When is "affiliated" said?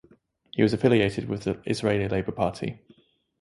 0.73-1.29